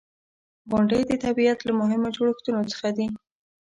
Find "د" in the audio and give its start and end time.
1.07-1.11